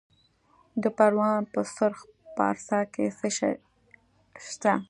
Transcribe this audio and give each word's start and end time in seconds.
د 0.81 0.83
پروان 0.97 1.41
په 1.53 1.59
سرخ 1.75 1.99
پارسا 2.35 2.79
کې 2.93 3.05
څه 3.17 3.27
شی 3.37 3.51
شته؟ 4.47 4.73